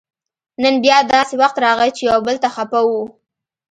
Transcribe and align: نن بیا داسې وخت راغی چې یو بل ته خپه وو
نن 0.61 0.75
بیا 0.83 0.97
داسې 1.13 1.33
وخت 1.41 1.55
راغی 1.65 1.89
چې 1.97 2.01
یو 2.11 2.19
بل 2.27 2.35
ته 2.43 2.49
خپه 2.55 2.79
وو 2.87 3.03